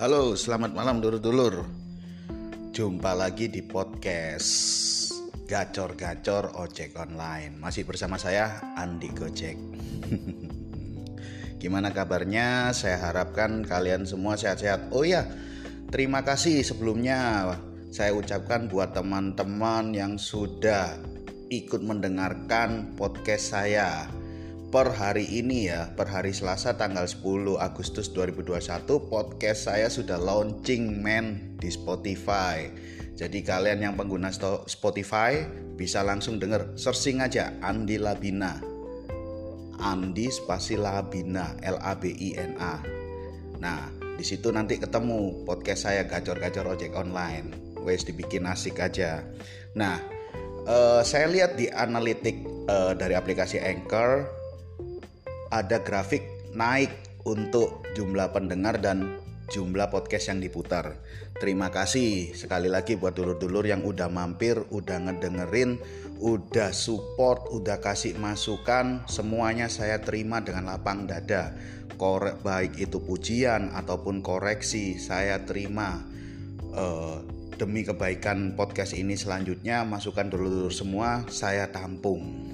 [0.00, 1.68] Halo, selamat malam dulur-dulur.
[2.72, 4.48] Jumpa lagi di podcast
[5.44, 7.60] Gacor-gacor ojek online.
[7.60, 9.60] Masih bersama saya Andi Gojek.
[11.60, 12.72] Gimana kabarnya?
[12.72, 14.88] Saya harapkan kalian semua sehat-sehat.
[14.96, 15.28] Oh ya,
[15.92, 17.52] terima kasih sebelumnya
[17.92, 20.96] saya ucapkan buat teman-teman yang sudah
[21.52, 24.08] ikut mendengarkan podcast saya
[24.70, 30.94] per hari ini ya, per hari Selasa tanggal 10 Agustus 2021 podcast saya sudah launching
[30.94, 32.70] men di Spotify.
[33.18, 34.30] Jadi kalian yang pengguna
[34.70, 35.42] Spotify
[35.74, 38.62] bisa langsung denger searching aja Andi Labina.
[39.82, 42.78] Andi spasi Labina L A B I N A.
[43.58, 47.74] Nah, di situ nanti ketemu podcast saya gacor-gacor ojek online.
[47.82, 49.26] Wes dibikin asik aja.
[49.74, 49.98] Nah,
[50.70, 52.38] uh, saya lihat di analitik
[52.70, 54.39] uh, dari aplikasi Anchor
[55.50, 56.22] ada grafik
[56.54, 56.90] naik
[57.26, 59.18] untuk jumlah pendengar dan
[59.50, 60.96] jumlah podcast yang diputar.
[61.42, 65.82] Terima kasih sekali lagi buat dulur-dulur yang udah mampir, udah ngedengerin,
[66.22, 71.52] udah support, udah kasih masukan, semuanya saya terima dengan lapang dada.
[71.98, 76.00] Korek baik itu pujian ataupun koreksi, saya terima.
[76.70, 77.18] Uh,
[77.58, 82.48] demi kebaikan podcast ini selanjutnya, masukan dulur-dulur semua saya tampung.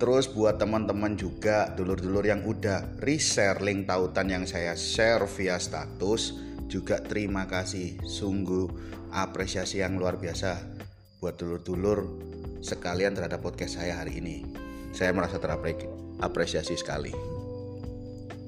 [0.00, 6.40] Terus buat teman-teman juga dulur-dulur yang udah reshare link tautan yang saya share via status
[6.72, 8.64] juga terima kasih sungguh
[9.12, 10.56] apresiasi yang luar biasa
[11.20, 12.08] buat dulur-dulur
[12.64, 14.48] sekalian terhadap podcast saya hari ini.
[14.96, 17.12] Saya merasa terapresiasi sekali.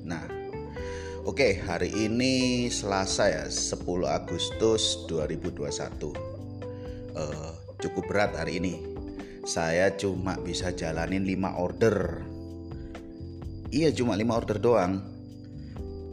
[0.08, 0.24] Nah,
[1.28, 3.76] oke okay, hari ini Selasa ya 10
[4.08, 6.16] Agustus 2021.
[7.12, 8.91] Uh, cukup berat hari ini
[9.42, 12.22] saya cuma bisa jalanin 5 order.
[13.74, 15.02] Iya cuma 5 order doang.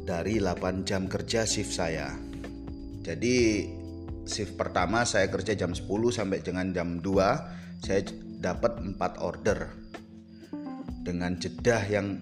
[0.01, 2.09] Dari 8 jam kerja shift saya.
[3.05, 3.69] Jadi
[4.25, 8.01] shift pertama saya kerja jam 10 sampai dengan jam 2 saya
[8.41, 9.77] dapat 4 order.
[11.05, 12.17] Dengan jedah yang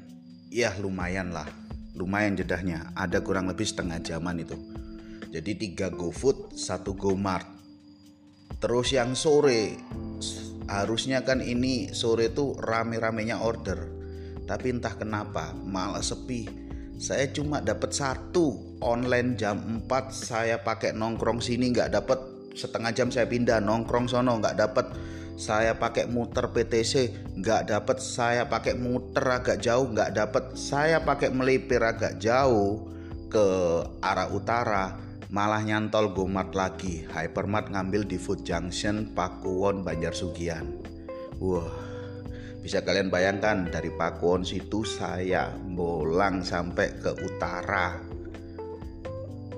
[0.51, 1.47] ya lumayan lah.
[1.95, 2.91] Lumayan jedahnya.
[2.99, 4.59] Ada kurang lebih setengah jaman itu.
[5.31, 7.47] Jadi 3 GoFood, 1 GoMart.
[8.59, 9.77] Terus yang sore
[10.67, 13.87] harusnya kan ini sore tuh rame-ramenya order.
[14.47, 16.47] Tapi entah kenapa malah sepi.
[16.97, 22.19] Saya cuma dapat satu online jam 4 saya pakai nongkrong sini nggak dapat.
[22.57, 24.85] Setengah jam saya pindah nongkrong sono nggak dapat.
[25.37, 28.01] Saya pakai muter PTC nggak dapat.
[28.01, 30.43] Saya pakai muter agak jauh nggak dapat.
[30.57, 32.89] Saya pakai melipir agak jauh
[33.27, 33.45] ke
[34.01, 37.07] arah utara malah nyantol gomat lagi.
[37.07, 40.97] Hypermart ngambil di food junction Pakuwon Banjar Sugian
[41.37, 41.69] wah
[42.61, 47.95] bisa kalian bayangkan dari Pakuwon situ saya bolang sampai ke utara.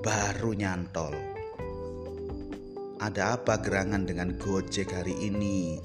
[0.00, 1.12] Baru nyantol.
[3.00, 5.80] Ada apa gerangan dengan Gojek hari ini?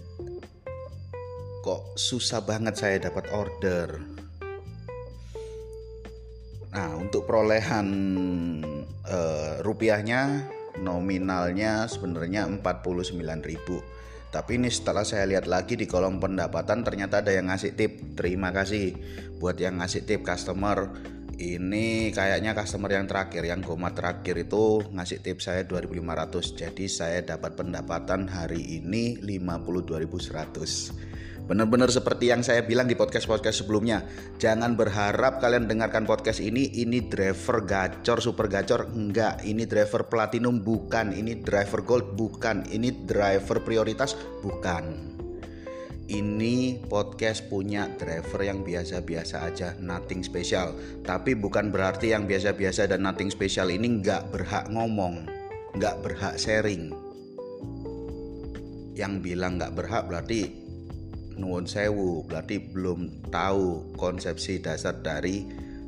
[1.66, 4.15] Kok susah banget saya dapat order
[6.76, 7.88] Nah, untuk perolehan
[9.08, 10.52] uh, rupiahnya
[10.84, 13.16] nominalnya sebenarnya 49.000.
[14.28, 18.20] Tapi ini setelah saya lihat lagi di kolom pendapatan ternyata ada yang ngasih tip.
[18.20, 18.92] Terima kasih
[19.40, 20.92] buat yang ngasih tip customer.
[21.40, 26.60] Ini kayaknya customer yang terakhir, yang goma terakhir itu ngasih tip saya 2500.
[26.60, 31.15] Jadi saya dapat pendapatan hari ini 52.100.
[31.46, 34.02] Benar-benar seperti yang saya bilang di podcast-podcast sebelumnya.
[34.42, 38.90] Jangan berharap kalian dengarkan podcast ini ini driver gacor, super gacor.
[38.90, 45.14] Enggak, ini driver platinum bukan, ini driver gold bukan, ini driver prioritas bukan.
[46.10, 50.74] Ini podcast punya driver yang biasa-biasa aja, nothing special.
[51.06, 55.30] Tapi bukan berarti yang biasa-biasa dan nothing special ini nggak berhak ngomong,
[55.78, 56.90] nggak berhak sharing.
[58.98, 60.65] Yang bilang nggak berhak berarti
[61.36, 65.46] nuwun sewu berarti belum tahu konsepsi dasar dari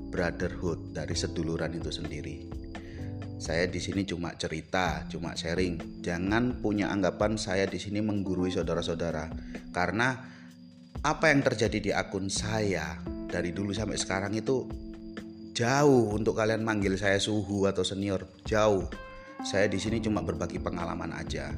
[0.08, 2.48] brotherhood dari seduluran itu sendiri.
[3.38, 6.02] Saya di sini cuma cerita, cuma sharing.
[6.02, 9.30] Jangan punya anggapan saya di sini menggurui saudara-saudara.
[9.70, 10.18] Karena
[11.06, 12.98] apa yang terjadi di akun saya
[13.30, 14.66] dari dulu sampai sekarang itu
[15.54, 18.90] jauh untuk kalian manggil saya suhu atau senior, jauh.
[19.46, 21.54] Saya di sini cuma berbagi pengalaman aja.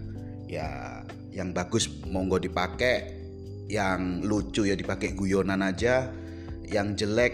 [0.51, 0.99] Ya,
[1.31, 3.18] yang bagus monggo dipakai,
[3.69, 6.09] yang lucu ya dipakai guyonan aja.
[6.69, 7.33] Yang jelek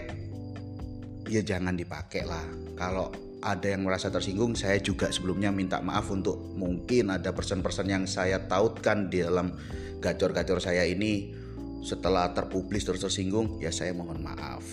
[1.26, 2.44] ya jangan dipakai lah.
[2.76, 3.10] Kalau
[3.40, 8.44] ada yang merasa tersinggung saya juga sebelumnya minta maaf untuk mungkin ada persen-persen yang saya
[8.48, 9.56] tautkan di dalam
[10.04, 11.32] gacor-gacor saya ini.
[11.86, 14.64] Setelah terpublis terus tersinggung ya saya mohon maaf.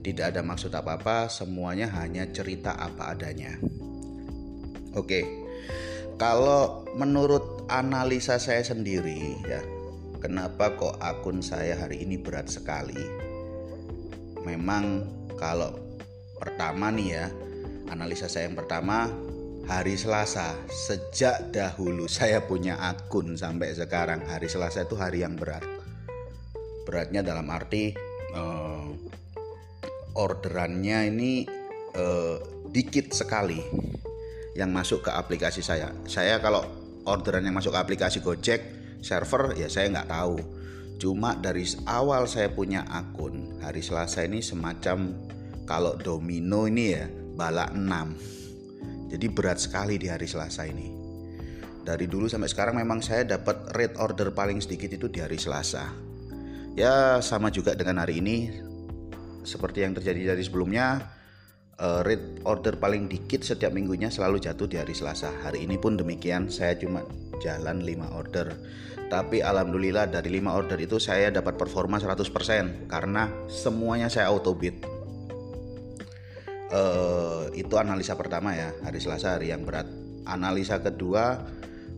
[0.00, 3.56] Tidak ada maksud apa-apa semuanya hanya cerita apa adanya.
[4.96, 5.26] Oke.
[6.20, 9.64] Kalau menurut analisa saya sendiri ya,
[10.20, 13.00] kenapa kok akun saya hari ini berat sekali?
[14.44, 15.08] Memang
[15.40, 15.72] kalau
[16.36, 17.26] pertama nih ya,
[17.88, 19.08] analisa saya yang pertama
[19.66, 20.54] hari Selasa.
[20.68, 25.64] Sejak dahulu saya punya akun sampai sekarang hari Selasa itu hari yang berat.
[26.84, 27.92] Beratnya dalam arti
[28.36, 28.88] uh,
[30.16, 31.44] orderannya ini
[31.96, 32.36] uh,
[32.70, 33.60] dikit sekali
[34.58, 35.92] yang masuk ke aplikasi saya.
[36.04, 36.64] Saya kalau
[37.06, 40.36] orderan yang masuk ke aplikasi Gojek server ya saya nggak tahu.
[41.00, 45.16] Cuma dari awal saya punya akun hari Selasa ini semacam
[45.64, 48.40] kalau domino ini ya balak 6
[49.10, 50.94] jadi berat sekali di hari Selasa ini.
[51.82, 55.90] Dari dulu sampai sekarang memang saya dapat rate order paling sedikit itu di hari Selasa.
[56.78, 58.54] Ya sama juga dengan hari ini.
[59.42, 61.10] Seperti yang terjadi dari sebelumnya
[61.80, 65.32] uh, rate order paling dikit setiap minggunya selalu jatuh di hari Selasa.
[65.42, 67.02] Hari ini pun demikian, saya cuma
[67.40, 68.52] jalan 5 order.
[69.10, 74.76] Tapi alhamdulillah dari 5 order itu saya dapat performa 100% karena semuanya saya auto bid.
[76.70, 79.90] Uh, itu analisa pertama ya, hari Selasa hari yang berat.
[80.28, 81.42] Analisa kedua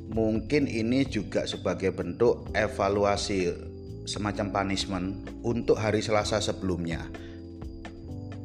[0.08, 3.52] mungkin ini juga sebagai bentuk evaluasi
[4.08, 7.05] semacam punishment untuk hari Selasa sebelumnya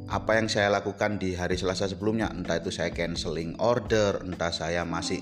[0.08, 2.32] apa yang saya lakukan di hari Selasa sebelumnya?
[2.32, 5.20] Entah itu saya canceling order entah saya masih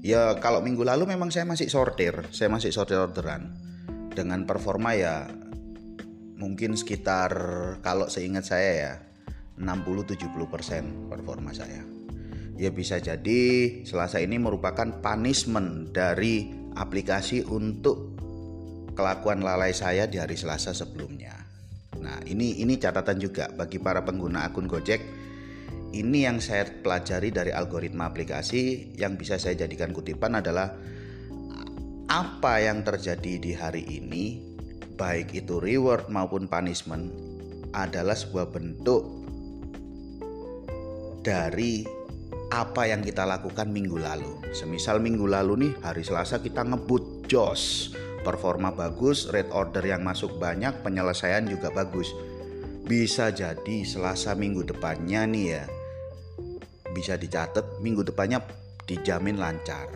[0.00, 3.52] ya kalau minggu lalu memang saya masih sortir saya masih sortir orderan.
[4.14, 5.28] Dengan performa ya
[6.40, 7.32] mungkin sekitar
[7.84, 8.92] kalau seingat saya ya
[9.60, 11.84] 60-70% performa saya.
[12.54, 13.42] Ya bisa jadi
[13.82, 16.48] Selasa ini merupakan punishment dari
[16.78, 18.14] aplikasi untuk
[18.94, 21.43] kelakuan lalai saya di hari Selasa sebelumnya
[22.04, 25.00] Nah, ini ini catatan juga bagi para pengguna akun Gojek.
[25.94, 30.74] Ini yang saya pelajari dari algoritma aplikasi yang bisa saya jadikan kutipan adalah
[32.10, 34.42] apa yang terjadi di hari ini,
[35.00, 37.08] baik itu reward maupun punishment
[37.72, 39.02] adalah sebuah bentuk
[41.24, 41.82] dari
[42.52, 44.44] apa yang kita lakukan minggu lalu.
[44.52, 50.40] Semisal minggu lalu nih hari Selasa kita ngebut jos performa bagus, rate order yang masuk
[50.40, 52.08] banyak, penyelesaian juga bagus.
[52.84, 55.64] Bisa jadi Selasa minggu depannya nih ya,
[56.96, 58.40] bisa dicatat minggu depannya
[58.88, 59.88] dijamin lancar.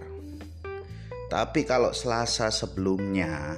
[1.28, 3.56] Tapi kalau Selasa sebelumnya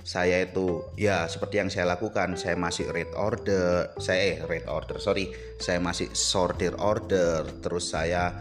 [0.00, 4.96] saya itu ya seperti yang saya lakukan, saya masih rate order, saya eh rate order,
[4.98, 5.30] sorry,
[5.60, 8.32] saya masih sortir order, terus saya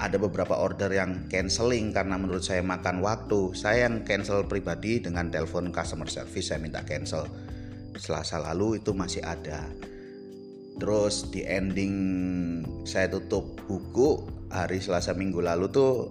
[0.00, 3.52] ada beberapa order yang canceling karena menurut saya makan waktu.
[3.52, 7.28] Saya yang cancel pribadi dengan telepon customer service saya minta cancel.
[8.00, 9.68] Selasa lalu itu masih ada.
[10.80, 11.94] Terus di ending
[12.88, 16.08] saya tutup buku hari Selasa minggu lalu tuh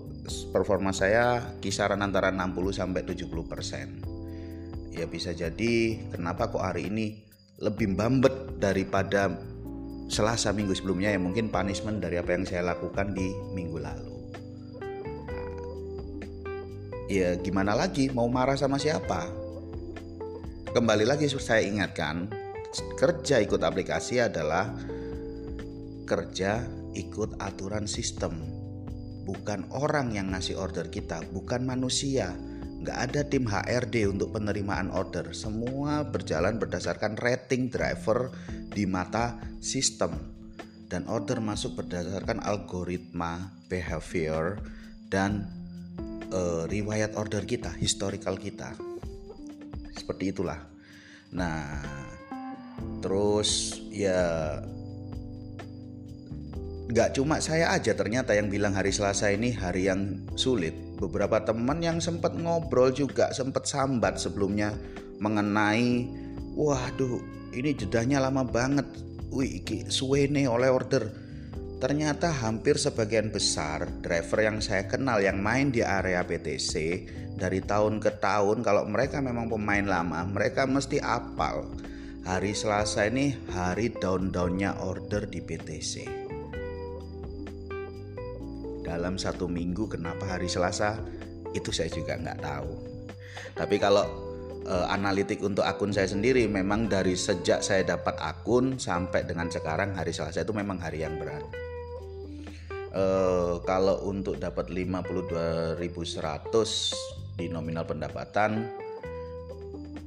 [0.54, 4.94] performa saya kisaran antara 60 sampai 70%.
[4.94, 7.26] Ya bisa jadi kenapa kok hari ini
[7.58, 9.34] lebih bambet daripada
[10.10, 14.18] Selasa minggu sebelumnya yang mungkin punishment dari apa yang saya lakukan di minggu lalu.
[15.30, 15.50] Nah,
[17.06, 19.30] ya gimana lagi mau marah sama siapa?
[20.74, 22.26] Kembali lagi saya ingatkan,
[22.98, 24.74] kerja ikut aplikasi adalah
[26.10, 26.66] kerja
[26.98, 28.34] ikut aturan sistem.
[29.30, 32.34] Bukan orang yang ngasih order kita, bukan manusia
[32.80, 35.36] nggak ada tim HRD untuk penerimaan order.
[35.36, 38.32] Semua berjalan berdasarkan rating driver
[38.72, 40.16] di mata sistem
[40.88, 44.58] dan order masuk berdasarkan algoritma behavior
[45.12, 45.46] dan
[46.32, 48.74] uh, riwayat order kita, historical kita.
[49.94, 50.58] Seperti itulah.
[51.36, 51.84] Nah,
[53.04, 54.58] terus ya
[56.90, 60.74] nggak cuma saya aja ternyata yang bilang hari Selasa ini hari yang sulit.
[60.98, 64.74] Beberapa teman yang sempat ngobrol juga sempat sambat sebelumnya
[65.22, 66.10] mengenai
[66.58, 67.22] waduh
[67.54, 68.90] ini jedahnya lama banget.
[69.30, 71.06] Wih, iki suwene oleh order.
[71.78, 76.74] Ternyata hampir sebagian besar driver yang saya kenal yang main di area PTC
[77.38, 81.70] dari tahun ke tahun kalau mereka memang pemain lama, mereka mesti apal.
[82.26, 86.29] Hari Selasa ini hari down-downnya order di PTC
[88.90, 90.98] dalam satu minggu kenapa hari Selasa?
[91.54, 92.74] Itu saya juga nggak tahu.
[93.54, 94.02] Tapi kalau
[94.66, 99.94] e, analitik untuk akun saya sendiri memang dari sejak saya dapat akun sampai dengan sekarang
[99.94, 101.46] hari Selasa itu memang hari yang berat.
[102.90, 103.06] E,
[103.70, 105.78] kalau untuk dapat 52.100
[107.38, 108.66] di nominal pendapatan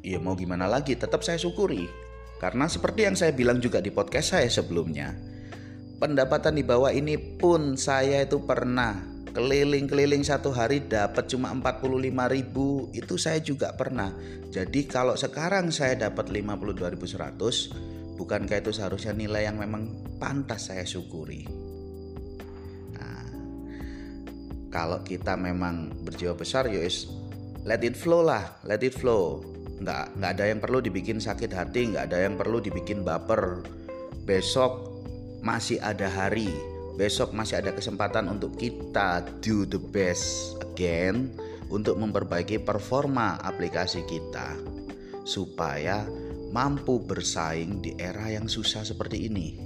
[0.03, 0.99] ya mau gimana lagi?
[0.99, 1.87] Tetap saya syukuri.
[2.43, 5.32] Karena seperti yang saya bilang juga di podcast saya sebelumnya
[6.02, 12.90] pendapatan di bawah ini pun saya itu pernah keliling-keliling satu hari dapat cuma 45 ribu
[12.90, 14.11] itu saya juga pernah.
[14.50, 21.47] Jadi kalau sekarang saya dapat 52.100 bukankah itu seharusnya nilai yang memang pantas saya syukuri?
[22.99, 23.25] Nah,
[24.75, 27.09] kalau kita memang berjiwa besar yos
[27.62, 29.38] let it flow lah let it flow.
[29.78, 33.64] Nggak nggak ada yang perlu dibikin sakit hati nggak ada yang perlu dibikin baper.
[34.28, 34.92] Besok
[35.43, 36.49] masih ada hari
[36.95, 41.33] besok masih ada kesempatan untuk kita do the best again
[41.73, 44.55] untuk memperbaiki performa aplikasi kita
[45.25, 46.05] supaya
[46.53, 49.57] mampu bersaing di era yang susah seperti ini.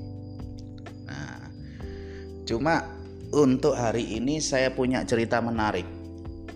[1.02, 1.50] Nah,
[2.46, 2.86] cuma
[3.34, 5.84] untuk hari ini saya punya cerita menarik.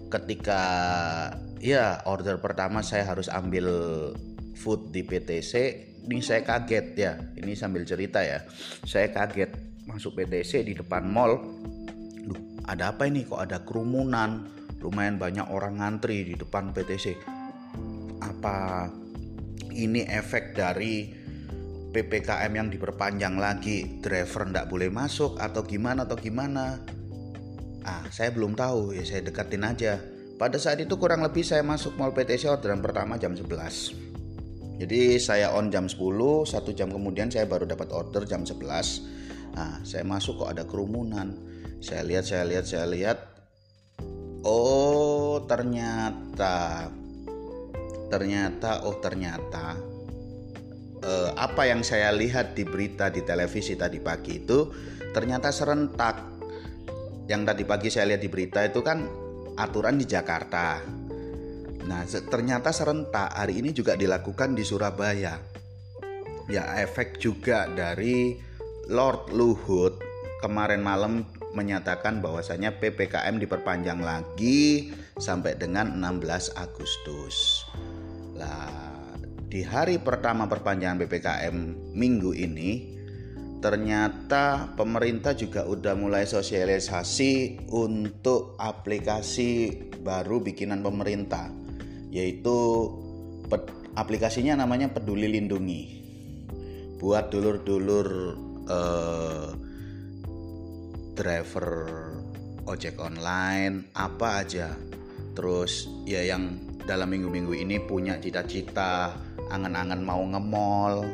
[0.06, 0.62] Ketika
[1.58, 3.66] ya order pertama saya harus ambil
[4.54, 5.54] food di PTC,
[6.10, 7.14] ini saya kaget ya.
[7.38, 8.42] Ini sambil cerita ya.
[8.82, 9.54] Saya kaget
[9.86, 11.38] masuk PTC di depan mall.
[12.26, 13.22] Duh, ada apa ini?
[13.22, 14.50] Kok ada kerumunan?
[14.82, 17.38] Lumayan banyak orang ngantri di depan PTC
[18.20, 18.88] apa
[19.76, 21.12] ini efek dari
[21.90, 24.00] PPKM yang diperpanjang lagi?
[24.00, 26.80] Driver ndak boleh masuk atau gimana atau gimana?
[27.84, 28.96] Ah saya belum tahu.
[28.96, 30.00] Ya saya deketin aja.
[30.40, 34.09] Pada saat itu kurang lebih saya masuk mall PTC orderan pertama jam 11
[34.80, 36.00] jadi saya on jam 10
[36.48, 39.20] satu jam kemudian saya baru dapat order jam 11
[39.54, 41.34] Nah, saya masuk kok ada kerumunan.
[41.80, 43.18] Saya lihat, saya lihat, saya lihat.
[44.46, 46.88] Oh, ternyata
[48.10, 49.78] ternyata oh ternyata
[51.04, 54.58] eh, apa yang saya lihat di berita di televisi tadi pagi itu
[55.12, 56.40] ternyata serentak.
[57.30, 59.06] Yang tadi pagi saya lihat di berita itu kan
[59.54, 60.82] aturan di Jakarta.
[61.90, 65.42] Nah, ternyata serentak hari ini juga dilakukan di Surabaya.
[66.46, 68.38] Ya, efek juga dari
[68.86, 69.98] Lord Luhut
[70.38, 77.66] kemarin malam menyatakan bahwasanya PPKM diperpanjang lagi sampai dengan 16 Agustus.
[78.38, 79.10] Lah,
[79.50, 81.56] di hari pertama perpanjangan PPKM
[81.90, 83.02] minggu ini
[83.60, 91.59] ternyata pemerintah juga udah mulai sosialisasi untuk aplikasi baru bikinan pemerintah
[92.10, 92.90] yaitu
[93.94, 95.82] aplikasinya namanya Peduli Lindungi.
[97.00, 98.08] Buat dulur-dulur
[98.68, 99.48] uh,
[101.16, 101.68] driver
[102.68, 104.74] ojek online apa aja.
[105.32, 109.14] Terus ya yang dalam minggu-minggu ini punya cita-cita
[109.48, 111.06] angan-angan mau nge-mall.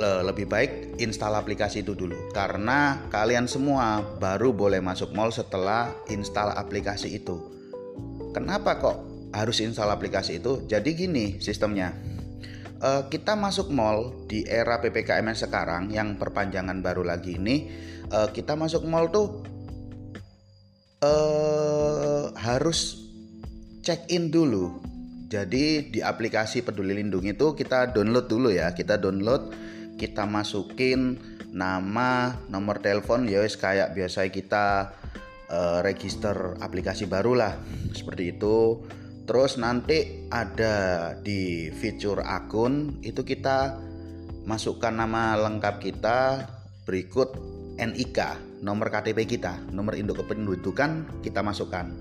[0.00, 2.32] Lebih baik install aplikasi itu dulu.
[2.32, 7.36] Karena kalian semua baru boleh masuk mall setelah install aplikasi itu.
[8.32, 10.66] Kenapa kok harus install aplikasi itu.
[10.66, 11.94] Jadi gini sistemnya.
[12.80, 17.68] Uh, kita masuk mall di era ppkm sekarang yang perpanjangan baru lagi ini
[18.08, 19.44] uh, kita masuk mall tuh
[21.04, 23.00] uh, harus
[23.84, 24.80] check in dulu.
[25.30, 28.74] Jadi di aplikasi peduli lindungi itu kita download dulu ya.
[28.74, 29.54] Kita download
[29.94, 31.20] kita masukin
[31.54, 33.30] nama nomor telepon.
[33.30, 34.90] Ya kayak biasa kita
[35.46, 37.54] uh, register aplikasi baru lah.
[37.94, 38.82] Seperti itu
[39.30, 43.78] Terus nanti ada di fitur akun itu kita
[44.42, 46.50] masukkan nama lengkap kita
[46.82, 47.38] berikut
[47.78, 48.18] NIK,
[48.66, 51.94] nomor KTP kita, nomor induk kependudukan kita masukkan.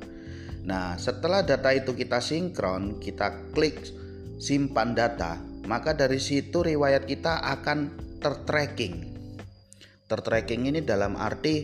[0.66, 3.78] Nah, setelah data itu kita sinkron, kita klik
[4.42, 5.38] simpan data,
[5.70, 9.06] maka dari situ riwayat kita akan tertracking.
[10.10, 11.62] Tertracking ini dalam arti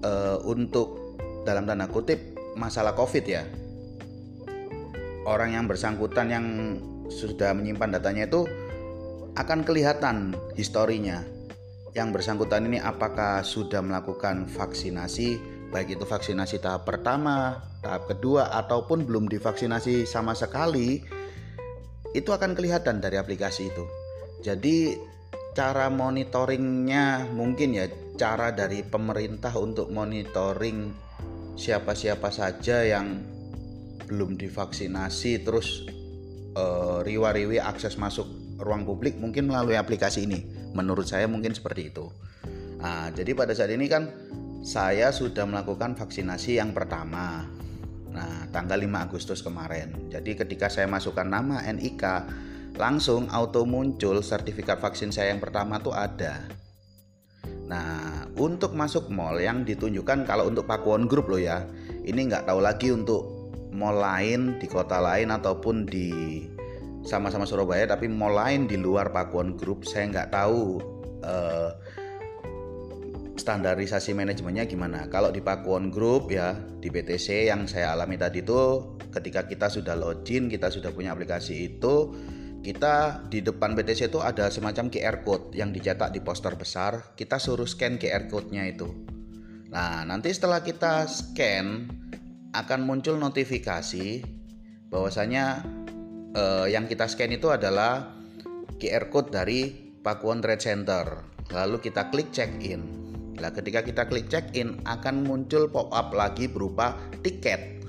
[0.00, 3.44] uh, untuk dalam tanda kutip masalah COVID ya
[5.28, 6.46] orang yang bersangkutan yang
[7.10, 8.46] sudah menyimpan datanya itu
[9.36, 11.22] akan kelihatan historinya.
[11.90, 15.42] Yang bersangkutan ini apakah sudah melakukan vaksinasi,
[15.74, 21.02] baik itu vaksinasi tahap pertama, tahap kedua, ataupun belum divaksinasi sama sekali,
[22.14, 23.84] itu akan kelihatan dari aplikasi itu.
[24.40, 24.94] Jadi
[25.50, 30.94] cara monitoringnya mungkin ya cara dari pemerintah untuk monitoring
[31.58, 33.29] siapa-siapa saja yang
[34.08, 35.84] belum divaksinasi terus
[36.54, 38.26] uh, riwa-riwi akses masuk
[38.60, 40.44] ruang publik mungkin melalui aplikasi ini.
[40.76, 42.06] Menurut saya mungkin seperti itu.
[42.80, 44.08] Nah, jadi pada saat ini kan
[44.60, 47.48] saya sudah melakukan vaksinasi yang pertama.
[48.10, 50.10] Nah, tanggal 5 Agustus kemarin.
[50.10, 52.04] Jadi ketika saya masukkan nama NIK,
[52.76, 56.44] langsung auto muncul sertifikat vaksin saya yang pertama tuh ada.
[57.70, 61.62] Nah, untuk masuk mall yang ditunjukkan kalau untuk Pakuan Group loh ya,
[62.02, 63.39] ini nggak tahu lagi untuk
[63.70, 66.42] mall lain di kota lain ataupun di
[67.00, 70.82] sama-sama Surabaya tapi mall lain di luar Pakuan Group saya nggak tahu
[71.24, 71.70] uh,
[73.40, 75.08] standarisasi manajemennya gimana?
[75.08, 79.96] Kalau di Pakuan Group ya di PTC yang saya alami tadi itu ketika kita sudah
[79.96, 82.12] login, kita sudah punya aplikasi itu,
[82.60, 87.40] kita di depan PTC itu ada semacam QR code yang dicetak di poster besar, kita
[87.40, 88.86] suruh scan QR code-nya itu.
[89.72, 91.88] Nah, nanti setelah kita scan
[92.50, 94.26] akan muncul notifikasi
[94.90, 95.62] bahwasanya
[96.34, 98.10] eh, yang kita scan itu adalah
[98.80, 101.06] QR code dari Pakuan Trade Center.
[101.52, 102.82] Lalu kita klik check in.
[103.40, 107.80] Nah, ketika kita klik check in akan muncul pop up lagi berupa tiket.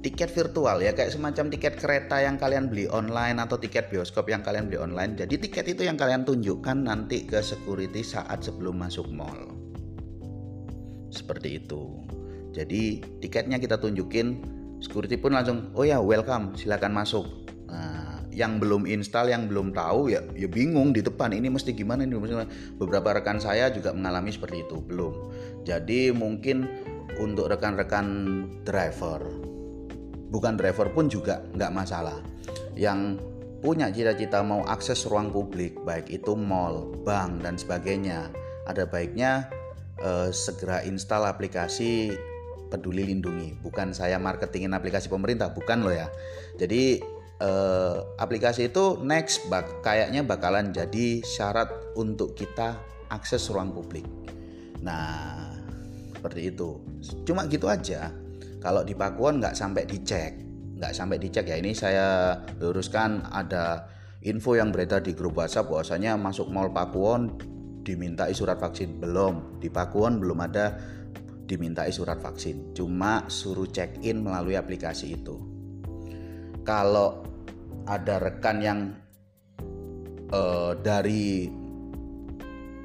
[0.00, 4.40] Tiket virtual ya kayak semacam tiket kereta yang kalian beli online atau tiket bioskop yang
[4.40, 5.12] kalian beli online.
[5.12, 9.52] Jadi tiket itu yang kalian tunjukkan nanti ke security saat sebelum masuk mall.
[11.12, 12.00] Seperti itu.
[12.50, 14.42] Jadi tiketnya kita tunjukin,
[14.82, 17.26] security pun langsung, oh ya welcome, silakan masuk.
[17.70, 22.06] Nah, yang belum install yang belum tahu ya ya bingung di depan ini mesti gimana
[22.06, 22.18] ini
[22.78, 25.14] beberapa rekan saya juga mengalami seperti itu belum.
[25.62, 26.66] Jadi mungkin
[27.18, 28.06] untuk rekan-rekan
[28.62, 29.50] driver
[30.30, 32.18] bukan driver pun juga nggak masalah.
[32.78, 33.18] Yang
[33.60, 38.32] punya cita-cita mau akses ruang publik baik itu mall bank dan sebagainya
[38.64, 39.52] ada baiknya
[40.00, 42.16] eh, segera install aplikasi
[42.70, 46.06] peduli lindungi bukan saya marketingin aplikasi pemerintah bukan loh ya
[46.56, 47.02] jadi
[47.40, 52.78] eh, aplikasi itu next bak kayaknya bakalan jadi syarat untuk kita
[53.10, 54.06] akses ruang publik.
[54.80, 55.50] Nah,
[56.14, 56.78] seperti itu.
[57.26, 58.14] Cuma gitu aja.
[58.62, 60.32] Kalau di Pakuan nggak sampai dicek,
[60.78, 61.58] nggak sampai dicek ya.
[61.58, 63.90] Ini saya luruskan ada
[64.22, 67.34] info yang beredar di grup WhatsApp bahwasanya masuk Mall Pakuan
[67.80, 70.76] dimintai surat vaksin belum di Pakuan belum ada
[71.50, 72.70] dimintai surat vaksin.
[72.70, 75.34] Cuma suruh check in melalui aplikasi itu.
[76.62, 77.26] Kalau
[77.90, 78.78] ada rekan yang
[80.30, 81.50] uh, dari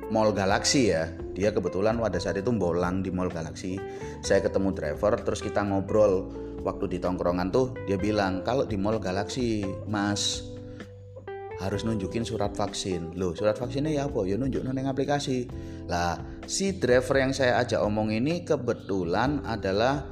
[0.10, 3.75] Mall Galaxy ya dia kebetulan pada saat itu bolang di Mall Galaxy.
[4.24, 6.44] Saya ketemu driver terus kita ngobrol.
[6.66, 10.42] Waktu di tongkrongan tuh dia bilang kalau di Mall Galaxy mas
[11.61, 13.13] harus nunjukin surat vaksin.
[13.20, 14.25] Loh surat vaksinnya ya apa?
[14.25, 15.46] Ya nunjuk neng aplikasi.
[15.85, 20.05] Lah si driver yang saya ajak omong ini kebetulan adalah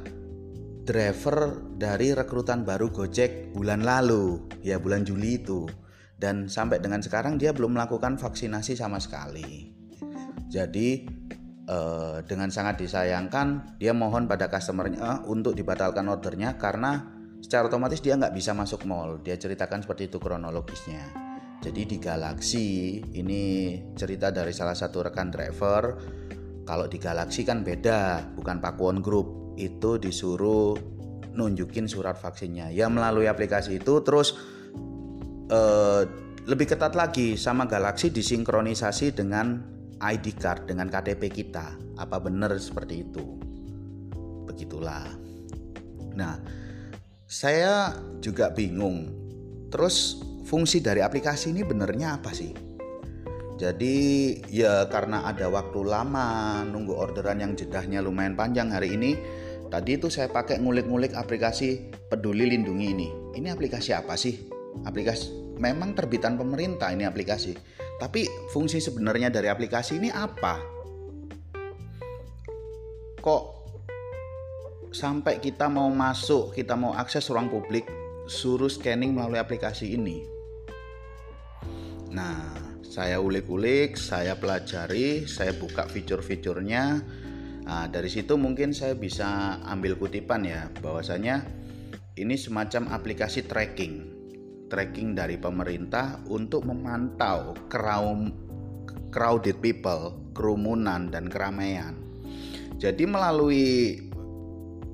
[0.83, 5.65] driver dari rekrutan baru Gojek bulan lalu, ya bulan Juli itu.
[6.13, 9.71] Dan sampai dengan sekarang dia belum melakukan vaksinasi sama sekali.
[10.47, 10.89] Jadi
[11.67, 17.11] eh, dengan sangat disayangkan dia mohon pada customernya eh, untuk dibatalkan ordernya karena
[17.43, 19.19] secara otomatis dia nggak bisa masuk mall.
[19.19, 21.22] Dia ceritakan seperti itu kronologisnya.
[21.63, 25.95] Jadi di Galaxy ini cerita dari salah satu rekan driver.
[26.67, 30.75] Kalau di Galaxy kan beda, bukan Pakuan Group itu disuruh
[31.31, 32.67] nunjukin surat vaksinnya.
[32.75, 34.35] Ya melalui aplikasi itu terus
[35.47, 36.03] eh,
[36.43, 39.63] lebih ketat lagi sama Galaxy disinkronisasi dengan
[40.03, 41.95] ID card dengan KTP kita.
[41.95, 43.23] Apa benar seperti itu?
[44.51, 45.07] Begitulah.
[46.19, 46.43] Nah
[47.23, 49.23] saya juga bingung.
[49.71, 52.51] Terus fungsi dari aplikasi ini benernya apa sih
[53.57, 53.97] jadi
[54.49, 59.11] ya karena ada waktu lama nunggu orderan yang jedahnya lumayan panjang hari ini
[59.73, 63.09] Tadi itu saya pakai ngulik-ngulik aplikasi Peduli Lindungi ini.
[63.33, 64.45] Ini aplikasi apa sih?
[64.85, 67.57] Aplikasi memang terbitan pemerintah ini aplikasi.
[67.97, 70.61] Tapi fungsi sebenarnya dari aplikasi ini apa?
[73.17, 73.43] Kok
[74.93, 77.89] sampai kita mau masuk, kita mau akses ruang publik,
[78.29, 80.32] suruh scanning melalui aplikasi ini?
[82.13, 82.53] Nah,
[82.85, 87.01] saya ulik-ulik, saya pelajari, saya buka fitur-fiturnya,
[87.63, 91.47] Nah, dari situ mungkin saya bisa ambil kutipan ya bahwasanya
[92.19, 94.11] ini semacam aplikasi tracking.
[94.67, 98.33] Tracking dari pemerintah untuk memantau crowd,
[99.13, 101.95] crowded people, kerumunan dan keramaian.
[102.81, 104.01] Jadi melalui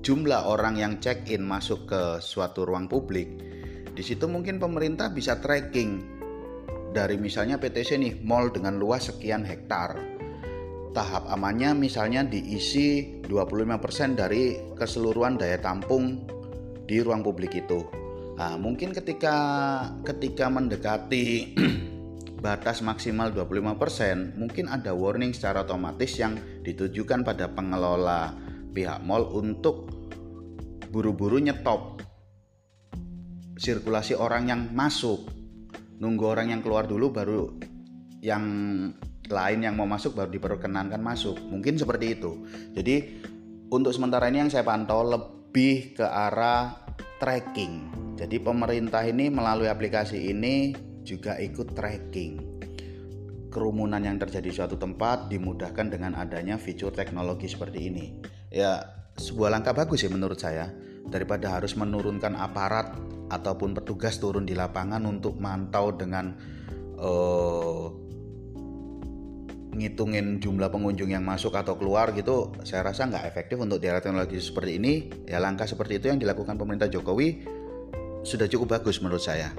[0.05, 3.39] jumlah orang yang check-in masuk ke suatu ruang publik,
[3.95, 6.18] di situ mungkin pemerintah bisa tracking
[6.89, 10.19] dari misalnya PTC nih mall dengan luas sekian hektar
[10.93, 16.25] tahap amannya misalnya diisi 25% dari keseluruhan daya tampung
[16.89, 17.85] di ruang publik itu.
[18.39, 19.37] Nah, mungkin ketika
[20.01, 21.53] ketika mendekati
[22.43, 28.33] batas maksimal 25%, mungkin ada warning secara otomatis yang ditujukan pada pengelola
[28.73, 29.91] pihak mall untuk
[30.89, 32.01] buru-buru nyetop
[33.59, 35.38] sirkulasi orang yang masuk.
[35.99, 37.51] Nunggu orang yang keluar dulu baru
[38.23, 38.43] yang
[39.29, 41.37] lain yang mau masuk baru diperkenankan masuk.
[41.37, 42.47] Mungkin seperti itu.
[42.73, 43.19] Jadi
[43.69, 46.87] untuk sementara ini yang saya pantau lebih ke arah
[47.19, 47.91] tracking.
[48.15, 52.47] Jadi pemerintah ini melalui aplikasi ini juga ikut tracking.
[53.49, 58.05] kerumunan yang terjadi di suatu tempat dimudahkan dengan adanya fitur teknologi seperti ini.
[58.53, 58.85] Ya,
[59.17, 60.69] sebuah langkah bagus sih menurut saya
[61.07, 62.97] daripada harus menurunkan aparat
[63.29, 66.33] ataupun petugas turun di lapangan untuk mantau dengan
[66.97, 67.87] uh,
[69.69, 74.41] ngitungin jumlah pengunjung yang masuk atau keluar gitu saya rasa nggak efektif untuk di teknologi
[74.41, 74.93] seperti ini.
[75.29, 77.45] Ya langkah seperti itu yang dilakukan pemerintah Jokowi
[78.25, 79.53] sudah cukup bagus menurut saya.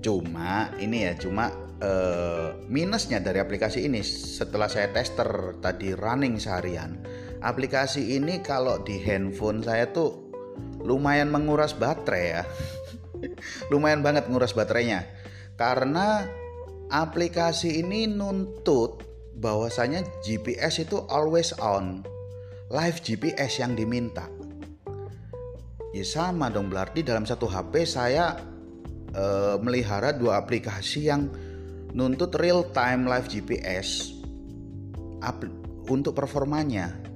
[0.00, 1.52] Cuma ini ya cuma
[1.84, 6.96] uh, minusnya dari aplikasi ini setelah saya tester tadi running seharian
[7.40, 10.29] aplikasi ini kalau di handphone saya tuh
[10.90, 12.42] lumayan menguras baterai ya.
[13.72, 15.06] Lumayan banget nguras baterainya.
[15.54, 16.26] Karena
[16.90, 19.06] aplikasi ini nuntut
[19.38, 22.02] bahwasanya GPS itu always on.
[22.70, 24.26] Live GPS yang diminta.
[25.90, 28.38] Ya sama dong berarti dalam satu HP saya
[29.10, 29.24] e,
[29.58, 31.26] melihara dua aplikasi yang
[31.90, 34.14] nuntut real time live GPS
[35.90, 37.09] untuk performanya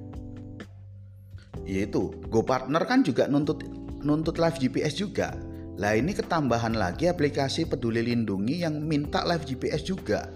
[1.65, 3.65] yaitu Go Partner kan juga nuntut
[4.05, 5.33] nuntut live GPS juga
[5.75, 10.29] lah ini ketambahan lagi aplikasi peduli lindungi yang minta live GPS juga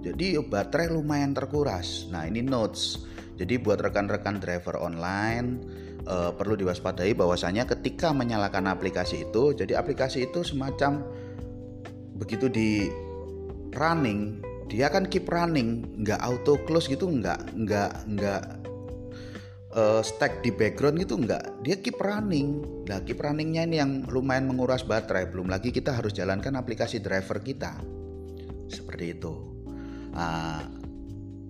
[0.00, 2.08] jadi baterai lumayan terkuras.
[2.08, 3.04] Nah ini notes.
[3.36, 5.64] Jadi buat rekan-rekan driver online
[6.04, 11.00] uh, perlu diwaspadai bahwasanya ketika menyalakan aplikasi itu, jadi aplikasi itu semacam
[12.20, 12.92] begitu di
[13.72, 18.42] running, dia akan keep running, nggak auto close gitu, nggak nggak nggak
[19.74, 22.62] uh, stack di background gitu nggak, dia keep running.
[22.86, 25.30] Nah keep runningnya ini yang lumayan menguras baterai.
[25.30, 27.78] Belum lagi kita harus jalankan aplikasi driver kita,
[28.66, 29.32] seperti itu.
[30.10, 30.66] Nah,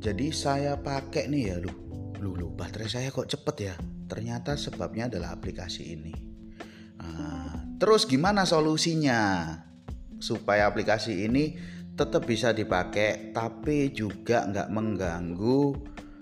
[0.00, 1.72] jadi saya pakai nih ya lu,
[2.20, 3.74] lu, lu baterai saya kok cepet ya.
[4.10, 6.14] Ternyata sebabnya adalah aplikasi ini.
[7.00, 9.54] Nah, terus gimana solusinya
[10.20, 11.56] supaya aplikasi ini
[11.96, 15.60] tetap bisa dipakai tapi juga nggak mengganggu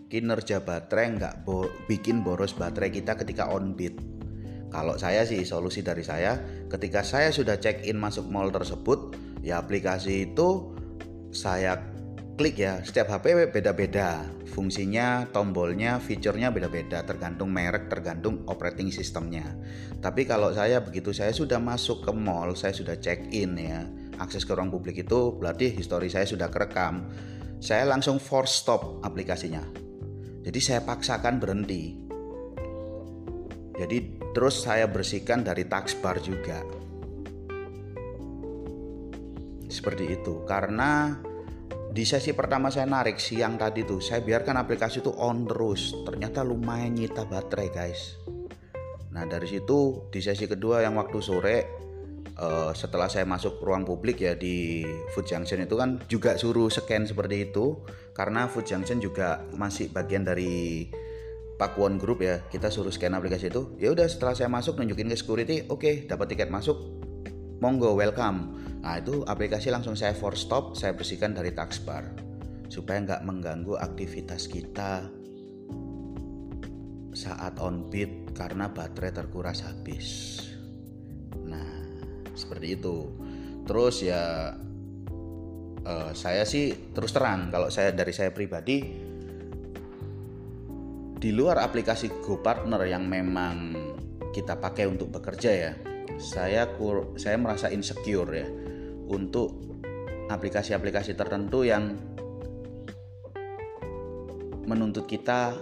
[0.09, 3.94] kinerja baterai nggak bo bikin boros baterai kita ketika on beat.
[4.68, 9.61] Kalau saya sih solusi dari saya ketika saya sudah check in masuk mall tersebut ya
[9.61, 10.77] aplikasi itu
[11.33, 11.81] saya
[12.40, 14.25] klik ya setiap HP beda-beda.
[14.49, 19.44] Fungsinya tombolnya fiturnya beda-beda tergantung merek tergantung operating sistemnya
[20.03, 23.87] tapi kalau saya begitu saya sudah masuk ke mall saya sudah check in ya
[24.18, 27.07] akses ke ruang publik itu berarti histori saya sudah kerekam.
[27.59, 29.88] Saya langsung force stop aplikasinya
[30.49, 31.93] jadi saya paksakan berhenti.
[33.77, 33.99] Jadi
[34.33, 36.65] terus saya bersihkan dari taskbar juga.
[39.69, 40.49] Seperti itu.
[40.49, 41.21] Karena
[41.93, 45.93] di sesi pertama saya narik siang tadi tuh saya biarkan aplikasi itu on terus.
[46.09, 48.17] Ternyata lumayan nyita baterai guys.
[49.13, 51.57] Nah dari situ di sesi kedua yang waktu sore
[52.41, 54.81] uh, setelah saya masuk ruang publik ya di
[55.13, 57.85] Food Junction itu kan juga suruh scan seperti itu
[58.18, 60.90] karena Food Junction juga masih bagian dari
[61.54, 62.42] Pakuan Group ya.
[62.50, 63.78] Kita suruh scan aplikasi itu.
[63.78, 66.74] Ya udah setelah saya masuk nunjukin ke security oke okay, dapat tiket masuk.
[67.62, 68.59] Monggo welcome.
[68.83, 72.11] Nah itu aplikasi langsung saya force stop, saya bersihkan dari taskbar
[72.66, 75.07] supaya nggak mengganggu aktivitas kita
[77.14, 80.38] saat on beat karena baterai terkuras habis.
[81.46, 82.02] Nah
[82.35, 83.14] seperti itu.
[83.66, 84.54] Terus ya
[85.88, 88.77] uh, saya sih terus terang kalau saya dari saya pribadi
[91.18, 93.74] di luar aplikasi Go Partner yang memang
[94.31, 95.72] kita pakai untuk bekerja ya
[96.20, 98.46] saya kur saya merasa insecure ya
[99.09, 99.68] untuk
[100.29, 101.96] aplikasi-aplikasi tertentu yang
[104.68, 105.57] menuntut kita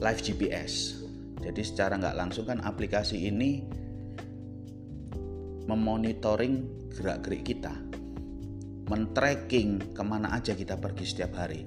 [0.00, 1.04] live GPS.
[1.44, 3.62] Jadi secara nggak langsung kan aplikasi ini
[5.68, 7.76] memonitoring gerak-gerik kita,
[8.88, 11.64] men-tracking ke mana aja kita pergi setiap hari.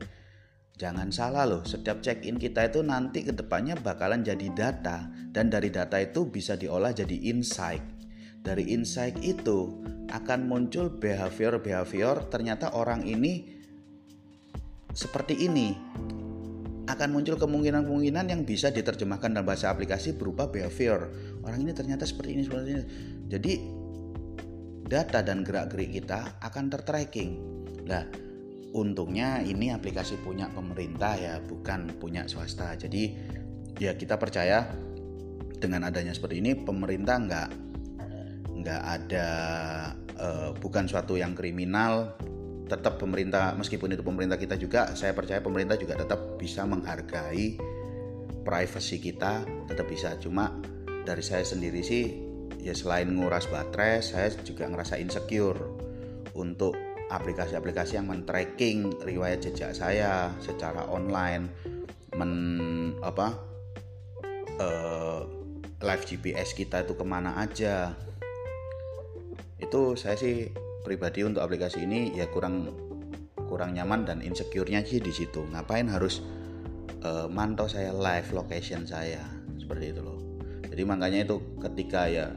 [0.75, 5.69] Jangan salah loh, setiap check-in kita itu nanti ke depannya bakalan jadi data dan dari
[5.69, 7.85] data itu bisa diolah jadi insight.
[8.41, 13.61] Dari insight itu akan muncul behavior-behavior ternyata orang ini
[14.91, 15.77] seperti ini
[16.89, 21.07] akan muncul kemungkinan-kemungkinan yang bisa diterjemahkan dalam bahasa aplikasi berupa behavior
[21.47, 22.83] orang ini ternyata seperti ini seperti ini
[23.31, 23.53] jadi
[24.91, 27.39] data dan gerak-gerik kita akan tertracking.
[27.87, 28.03] Nah
[28.75, 32.75] untungnya ini aplikasi punya pemerintah ya bukan punya swasta.
[32.75, 33.15] Jadi
[33.79, 34.67] ya kita percaya
[35.55, 37.49] dengan adanya seperti ini pemerintah nggak
[38.51, 39.27] nggak ada
[40.19, 42.19] uh, bukan suatu yang kriminal.
[42.67, 47.55] Tetap pemerintah meskipun itu pemerintah kita juga saya percaya pemerintah juga tetap bisa menghargai
[48.43, 50.19] privasi kita tetap bisa.
[50.19, 50.51] Cuma
[51.07, 52.30] dari saya sendiri sih
[52.61, 55.57] ya selain nguras baterai saya juga ngerasa insecure
[56.37, 56.77] untuk
[57.11, 61.51] aplikasi-aplikasi yang men-tracking riwayat jejak saya secara online
[62.15, 62.33] men
[63.03, 63.35] apa
[64.61, 65.21] uh,
[65.81, 67.97] live GPS kita itu ke mana aja.
[69.57, 70.49] Itu saya sih
[70.85, 72.69] pribadi untuk aplikasi ini ya kurang
[73.49, 75.43] kurang nyaman dan insecure-nya sih di situ.
[75.51, 76.21] Ngapain harus
[77.03, 79.25] uh, mantau saya live location saya?
[79.57, 80.19] Seperti itu loh.
[80.71, 82.31] Jadi makanya itu ketika ya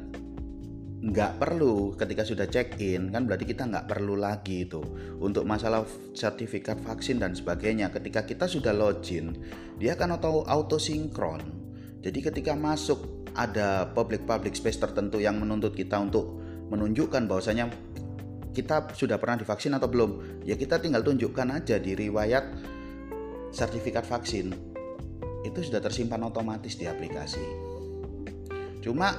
[1.04, 4.80] nggak perlu ketika sudah check in kan berarti kita nggak perlu lagi itu
[5.20, 5.84] untuk masalah
[6.16, 7.92] sertifikat vaksin dan sebagainya.
[7.92, 9.36] Ketika kita sudah login
[9.76, 11.64] dia akan auto auto sinkron
[12.04, 16.36] jadi ketika masuk ada public public space tertentu yang menuntut kita untuk
[16.68, 17.72] menunjukkan bahwasanya
[18.52, 20.44] kita sudah pernah divaksin atau belum.
[20.44, 22.44] Ya kita tinggal tunjukkan aja di riwayat
[23.56, 24.52] sertifikat vaksin.
[25.48, 27.42] Itu sudah tersimpan otomatis di aplikasi.
[28.84, 29.16] Cuma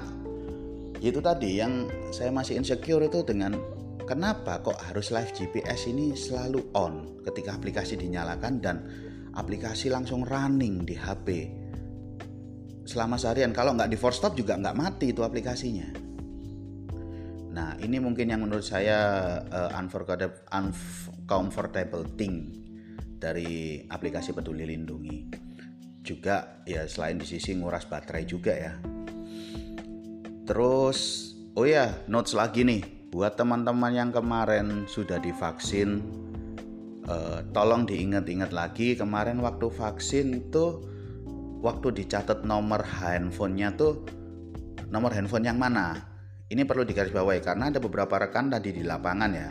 [1.05, 3.53] itu tadi yang saya masih insecure itu dengan
[4.09, 8.89] kenapa kok harus live GPS ini selalu on ketika aplikasi dinyalakan dan
[9.37, 11.53] aplikasi langsung running di HP
[12.89, 15.89] selama seharian kalau nggak di force stop juga nggak mati itu aplikasinya.
[17.53, 18.97] Nah ini mungkin yang menurut saya
[19.45, 22.49] uh, unforgettable, uncomfortable thing
[23.21, 25.17] dari aplikasi peduli lindungi.
[26.01, 28.94] Juga ya selain di sisi nguras baterai juga ya
[30.45, 36.05] Terus, oh ya, notes lagi nih buat teman-teman yang kemarin sudah divaksin,
[37.09, 40.85] eh, tolong diingat-ingat lagi kemarin waktu vaksin tuh
[41.65, 44.05] waktu dicatat nomor handphonenya tuh
[44.93, 46.13] nomor handphone yang mana?
[46.45, 49.49] Ini perlu digarisbawahi karena ada beberapa rekan tadi di lapangan ya,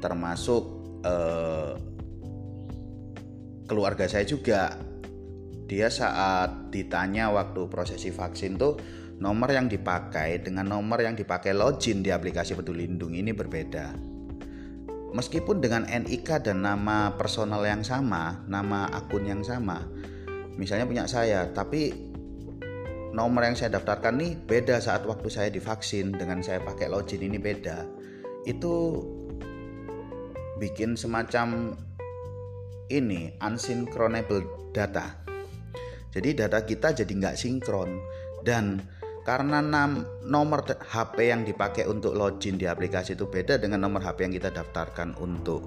[0.00, 0.62] termasuk
[1.04, 1.72] eh,
[3.68, 4.80] keluarga saya juga.
[5.66, 8.78] Dia saat ditanya waktu prosesi vaksin tuh
[9.16, 13.96] nomor yang dipakai dengan nomor yang dipakai login di aplikasi Peduli Lindungi ini berbeda.
[15.16, 19.80] Meskipun dengan NIK dan nama personal yang sama, nama akun yang sama,
[20.60, 22.12] misalnya punya saya, tapi
[23.16, 27.40] nomor yang saya daftarkan nih beda saat waktu saya divaksin dengan saya pakai login ini
[27.40, 27.88] beda.
[28.44, 29.00] Itu
[30.60, 31.72] bikin semacam
[32.92, 35.16] ini unsynchronable data.
[36.12, 37.96] Jadi data kita jadi nggak sinkron
[38.44, 38.84] dan
[39.26, 39.58] karena
[40.22, 44.54] nomor HP yang dipakai untuk login di aplikasi itu beda dengan nomor HP yang kita
[44.54, 45.66] daftarkan untuk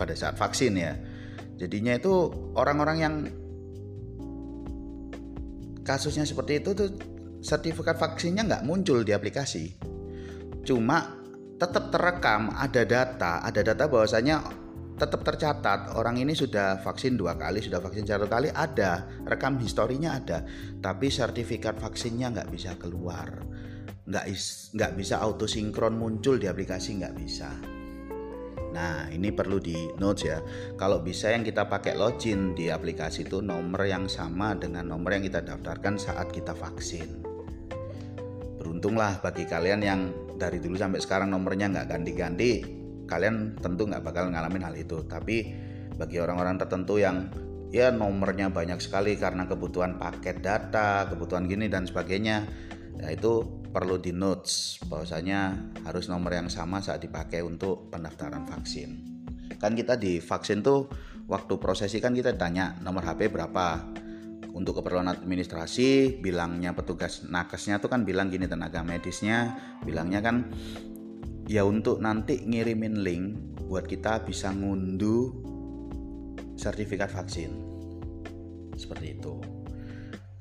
[0.00, 0.96] pada saat vaksin ya.
[1.60, 3.14] Jadinya itu orang-orang yang
[5.84, 6.88] kasusnya seperti itu tuh
[7.44, 9.76] sertifikat vaksinnya nggak muncul di aplikasi.
[10.64, 11.20] Cuma
[11.60, 14.57] tetap terekam ada data, ada data bahwasanya
[14.98, 19.06] tetap tercatat orang ini sudah vaksin dua kali sudah vaksin satu kali ada.
[19.24, 20.42] Rekam historinya ada
[20.82, 23.30] tapi sertifikat vaksinnya nggak bisa keluar.
[24.10, 24.26] Nggak
[24.74, 27.50] nggak bisa auto sinkron muncul di aplikasi nggak bisa.
[28.74, 30.42] Nah ini perlu di notes ya.
[30.74, 35.24] Kalau bisa yang kita pakai login di aplikasi itu nomor yang sama dengan nomor yang
[35.24, 37.24] kita daftarkan saat kita vaksin.
[38.58, 40.00] Beruntunglah bagi kalian yang
[40.38, 42.77] dari dulu sampai sekarang nomornya nggak ganti-ganti
[43.08, 45.02] kalian tentu nggak bakal ngalamin hal itu.
[45.08, 45.56] Tapi
[45.98, 47.32] bagi orang-orang tertentu yang
[47.74, 52.48] ya nomornya banyak sekali karena kebutuhan paket data kebutuhan gini dan sebagainya
[52.96, 59.20] ya itu perlu di notes bahwasanya harus nomor yang sama saat dipakai untuk pendaftaran vaksin.
[59.60, 60.88] Kan kita di vaksin tuh
[61.28, 63.96] waktu prosesi kan kita tanya nomor HP berapa.
[64.48, 69.54] Untuk keperluan administrasi bilangnya petugas nakesnya tuh kan bilang gini tenaga medisnya
[69.86, 70.50] bilangnya kan
[71.48, 73.24] ya untuk nanti ngirimin link
[73.64, 75.32] buat kita bisa ngunduh
[76.60, 77.50] sertifikat vaksin.
[78.76, 79.40] Seperti itu.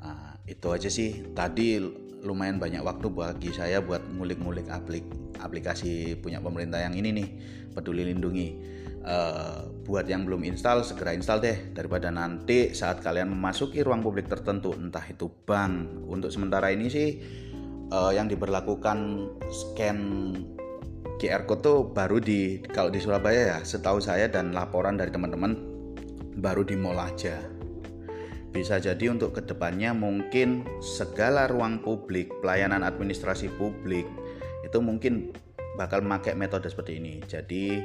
[0.03, 1.31] Nah, itu aja sih.
[1.31, 1.79] Tadi
[2.21, 5.07] lumayan banyak waktu bagi saya buat ngulik-ngulik aplik
[5.39, 7.27] aplikasi punya pemerintah yang ini nih
[7.71, 8.75] peduli lindungi.
[9.07, 11.57] Uh, buat yang belum install segera install deh.
[11.71, 16.03] Daripada nanti saat kalian memasuki ruang publik tertentu entah itu bank.
[16.03, 17.09] Untuk sementara ini sih
[17.95, 19.99] uh, yang diberlakukan scan
[21.17, 25.57] QR code tuh baru di kalau di Surabaya ya setahu saya dan laporan dari teman-teman
[26.37, 27.41] baru di mall aja.
[28.53, 34.05] Bisa jadi untuk ke depannya mungkin segala ruang publik pelayanan administrasi publik
[34.61, 35.33] itu mungkin
[35.73, 37.17] bakal memakai metode seperti ini.
[37.25, 37.81] Jadi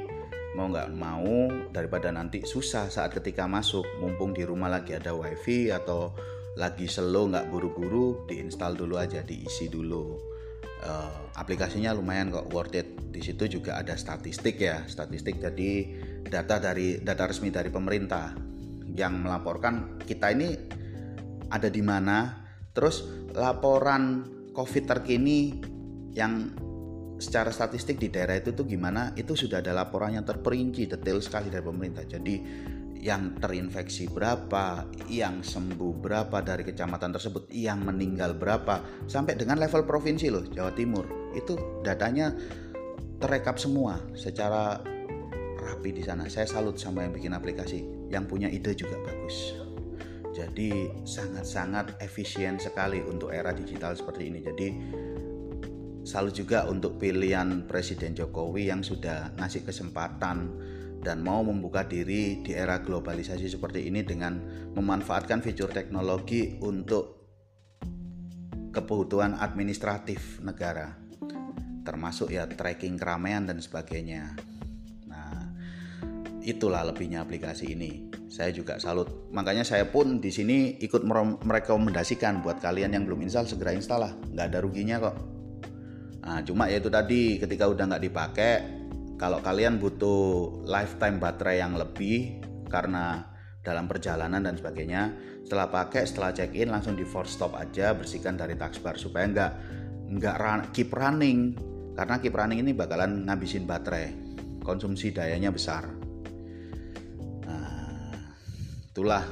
[0.53, 5.73] mau nggak mau daripada nanti susah saat ketika masuk mumpung di rumah lagi ada wifi
[5.73, 6.13] atau
[6.53, 10.32] lagi slow nggak buru-buru diinstal dulu aja diisi dulu
[10.83, 12.87] uh, aplikasinya lumayan kok worth it.
[13.09, 15.71] Di situ juga ada statistik ya, statistik jadi
[16.27, 18.35] data dari data resmi dari pemerintah
[18.93, 20.53] yang melaporkan kita ini
[21.49, 25.39] ada di mana, terus laporan COVID terkini
[26.13, 26.53] yang
[27.17, 31.47] secara statistik di daerah itu tuh gimana itu sudah ada laporan yang terperinci detail sekali
[31.47, 32.35] dari pemerintah jadi
[33.03, 38.79] yang terinfeksi berapa, yang sembuh berapa dari kecamatan tersebut, yang meninggal berapa,
[39.11, 41.03] sampai dengan level provinsi loh, Jawa Timur.
[41.35, 42.31] Itu datanya
[43.19, 44.79] terekap semua secara
[45.59, 46.31] rapi di sana.
[46.31, 49.59] Saya salut sama yang bikin aplikasi, yang punya ide juga bagus.
[50.31, 54.39] Jadi sangat-sangat efisien sekali untuk era digital seperti ini.
[54.41, 54.67] Jadi
[56.07, 60.37] salut juga untuk pilihan Presiden Jokowi yang sudah ngasih kesempatan
[61.03, 64.39] dan mau membuka diri di era globalisasi seperti ini dengan
[64.73, 67.21] memanfaatkan fitur teknologi untuk
[68.73, 71.03] kebutuhan administratif negara
[71.83, 74.33] termasuk ya tracking keramaian dan sebagainya.
[75.05, 75.51] Nah
[76.41, 78.09] itulah lebihnya aplikasi ini.
[78.31, 79.29] Saya juga salut.
[79.29, 81.05] Makanya saya pun di sini ikut
[81.45, 84.13] merekomendasikan buat kalian yang belum install segera install lah.
[84.33, 85.15] Nggak ada ruginya kok.
[86.23, 88.51] Nah cuma ya itu tadi ketika udah nggak dipakai
[89.17, 93.29] kalau kalian butuh lifetime baterai yang lebih karena
[93.63, 95.15] dalam perjalanan dan sebagainya
[95.47, 99.51] setelah pakai setelah check in langsung di force stop aja bersihkan dari taskbar supaya nggak
[100.17, 101.55] nggak run, keep running.
[101.93, 104.09] Karena keep running ini bakalan ngabisin baterai.
[104.65, 105.85] Konsumsi dayanya besar.
[107.45, 108.17] Nah
[108.89, 109.23] itulah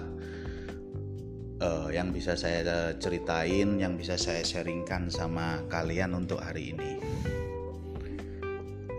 [1.58, 7.02] uh, yang bisa saya ceritain yang bisa saya sharingkan sama kalian untuk hari ini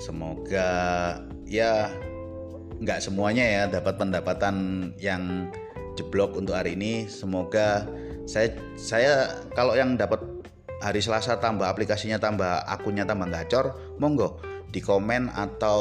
[0.02, 0.70] semoga
[1.46, 1.86] ya
[2.82, 5.46] nggak semuanya ya dapat pendapatan yang
[5.94, 7.06] jeblok untuk hari ini.
[7.06, 7.86] Semoga
[8.26, 9.14] saya saya
[9.54, 10.18] kalau yang dapat
[10.82, 14.42] hari Selasa tambah aplikasinya tambah akunnya tambah gacor monggo
[14.74, 15.80] di komen atau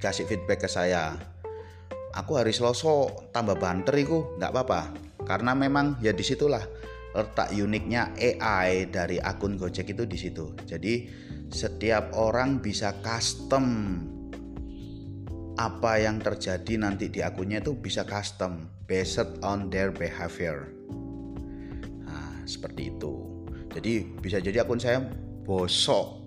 [0.00, 1.12] kasih feedback ke saya.
[2.16, 4.80] Aku hari Selasa tambah banter itu nggak apa-apa.
[5.28, 6.64] Karena memang ya di situlah
[7.12, 10.56] letak uniknya AI dari akun Gojek itu di situ.
[10.64, 11.04] Jadi
[11.48, 13.96] setiap orang bisa custom
[15.58, 20.70] apa yang terjadi nanti di akunnya itu bisa custom based on their behavior.
[22.06, 23.26] Nah, seperti itu.
[23.74, 25.02] Jadi bisa jadi akun saya
[25.42, 26.22] bosok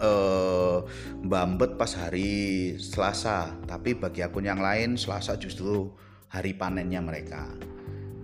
[0.00, 0.78] eh,
[1.22, 5.92] bambet pas hari Selasa, tapi bagi akun yang lain Selasa justru
[6.32, 7.46] hari panennya mereka.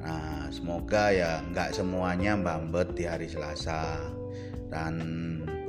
[0.00, 4.00] Nah, semoga ya nggak semuanya bambet di hari Selasa
[4.72, 4.96] dan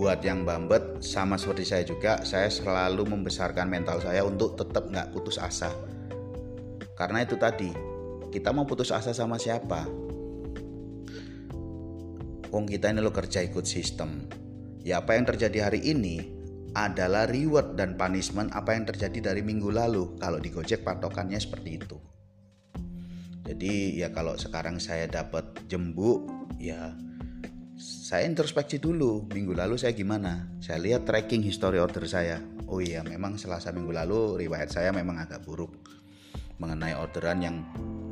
[0.02, 5.14] buat yang bambet sama seperti saya juga saya selalu membesarkan mental saya untuk tetap nggak
[5.14, 5.70] putus asa.
[6.98, 7.70] Karena itu tadi
[8.34, 9.86] kita mau putus asa sama siapa?
[12.50, 14.26] Wong kita ini lo kerja ikut sistem.
[14.82, 16.34] Ya apa yang terjadi hari ini
[16.74, 21.78] adalah reward dan punishment apa yang terjadi dari minggu lalu kalau di Gojek patokannya seperti
[21.78, 22.02] itu.
[23.46, 26.26] Jadi ya kalau sekarang saya dapat jembuk
[26.58, 26.90] ya
[27.82, 30.46] saya introspeksi dulu minggu lalu saya gimana?
[30.62, 32.38] Saya lihat tracking history order saya.
[32.70, 35.74] Oh iya memang selasa minggu lalu riwayat saya memang agak buruk
[36.62, 37.65] mengenai orderan yang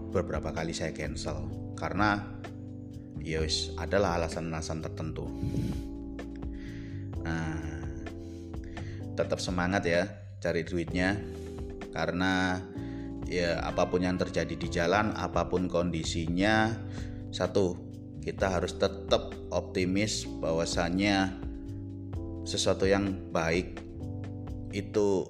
[0.10, 1.46] beberapa kali saya cancel.
[1.78, 2.18] Karena
[3.22, 5.30] yos ya adalah alasan-alasan tertentu.
[7.22, 7.62] Nah
[9.14, 10.10] tetap semangat ya
[10.42, 11.14] cari duitnya.
[11.94, 12.58] Karena
[13.30, 16.74] ya apa pun yang terjadi di jalan apa pun kondisinya
[17.30, 17.78] satu
[18.26, 21.34] kita harus tetap optimis bahwasannya
[22.46, 23.82] sesuatu yang baik
[24.74, 25.26] itu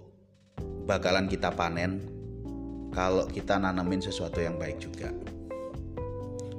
[0.87, 2.03] bakalan kita panen
[2.91, 5.13] kalau kita nanamin sesuatu yang baik juga.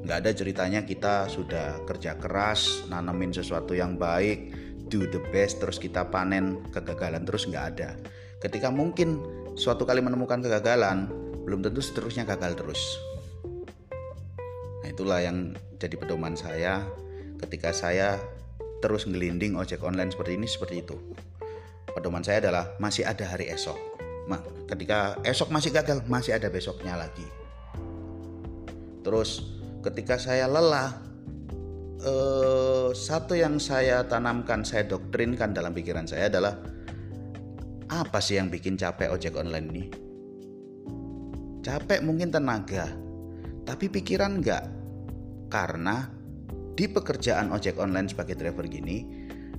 [0.00, 4.54] Nggak ada ceritanya kita sudah kerja keras nanamin sesuatu yang baik
[4.88, 7.94] do the best terus kita panen kegagalan terus nggak ada.
[8.40, 9.20] Ketika mungkin
[9.54, 11.12] suatu kali menemukan kegagalan
[11.44, 12.80] belum tentu seterusnya gagal terus.
[14.80, 16.86] Nah itulah yang jadi pedoman saya
[17.40, 18.20] ketika saya
[18.80, 20.96] terus ngelinding ojek online seperti ini seperti itu.
[21.90, 23.76] Pedoman saya adalah masih ada hari esok.
[24.30, 27.26] Mak, ketika esok masih gagal, masih ada besoknya lagi.
[29.00, 29.42] Terus
[29.82, 30.92] ketika saya lelah,
[32.04, 36.54] eh, satu yang saya tanamkan, saya doktrinkan dalam pikiran saya adalah
[37.90, 39.84] apa sih yang bikin capek ojek online ini?
[41.60, 42.86] Capek mungkin tenaga,
[43.66, 44.64] tapi pikiran enggak
[45.50, 46.19] karena
[46.80, 49.04] di pekerjaan ojek online sebagai driver gini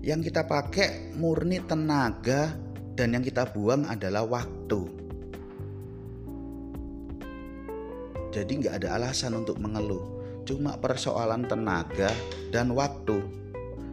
[0.02, 2.58] yang kita pakai murni tenaga
[2.98, 4.90] dan yang kita buang adalah waktu.
[8.34, 10.02] Jadi nggak ada alasan untuk mengeluh
[10.50, 12.10] cuma persoalan tenaga
[12.50, 13.22] dan waktu.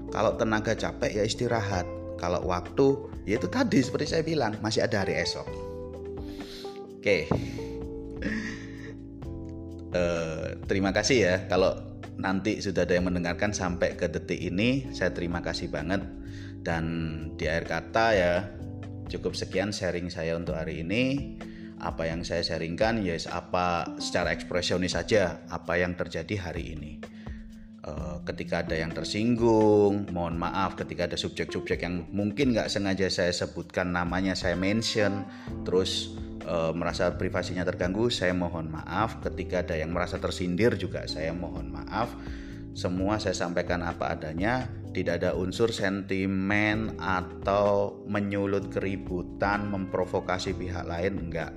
[0.08, 1.84] Kalau tenaga capek ya istirahat
[2.16, 2.96] kalau waktu
[3.28, 5.44] ya itu tadi seperti saya bilang masih ada hari esok.
[6.96, 7.28] Oke.
[9.92, 11.76] Uh, terima kasih ya kalau
[12.18, 16.02] nanti sudah ada yang mendengarkan sampai ke detik ini saya terima kasih banget.
[16.60, 16.84] Dan
[17.38, 18.34] di akhir kata ya
[19.08, 21.34] cukup sekian sharing saya untuk hari ini.
[21.78, 26.92] Apa yang saya sharingkan ya yes, apa secara ekspresionis saja apa yang terjadi hari ini.
[27.86, 33.30] Uh, ketika ada yang tersinggung mohon maaf ketika ada subjek-subjek yang mungkin nggak sengaja saya
[33.30, 35.22] sebutkan namanya saya mention
[35.62, 36.18] terus
[36.48, 39.20] uh, merasa privasinya terganggu saya mohon maaf.
[39.20, 42.16] Ketika ada yang merasa tersindir juga saya mohon maaf.
[42.72, 44.66] Semua saya sampaikan apa adanya.
[44.88, 51.52] Tidak ada unsur sentimen atau menyulut keributan memprovokasi pihak lain enggak.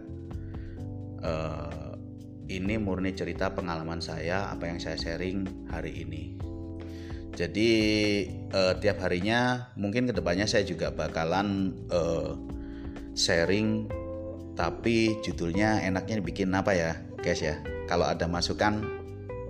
[1.21, 1.95] Uh,
[2.51, 6.35] ini murni cerita pengalaman saya apa yang saya sharing hari ini.
[7.31, 7.71] Jadi
[8.51, 11.71] uh, tiap harinya mungkin ke depannya saya juga bakalan
[13.15, 13.87] sharing
[14.55, 16.91] tapi judulnya enaknya bikin apa ya
[17.21, 17.59] guys ya?
[17.87, 18.83] Kalau ada masukan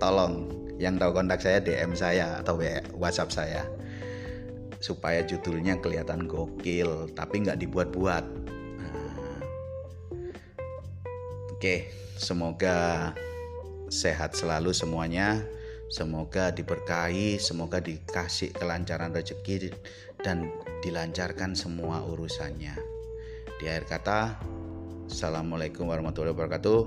[0.02, 0.50] tolong.
[0.82, 2.58] Yang tahu kontak saya DM saya atau
[2.98, 3.62] WhatsApp saya.
[4.82, 8.24] Supaya judulnya kelihatan gokil tapi nggak dibuat-buat.
[11.54, 11.86] Oke,
[12.18, 13.14] semoga
[13.86, 15.38] sehat selalu semuanya.
[15.92, 19.76] Semoga diberkahi, semoga dikasih kelancaran rezeki
[20.24, 20.48] dan
[20.80, 22.74] dilancarkan semua urusannya.
[23.60, 24.20] Di akhir kata,
[25.12, 26.78] Assalamualaikum warahmatullahi wabarakatuh.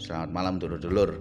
[0.00, 1.20] Selamat malam dulur-dulur.